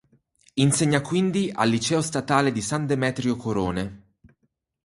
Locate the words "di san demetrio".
2.51-3.35